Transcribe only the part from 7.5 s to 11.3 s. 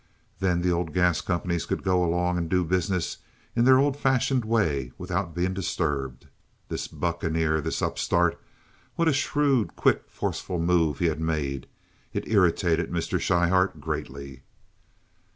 This upstart! What a shrewd, quick, forceful move he had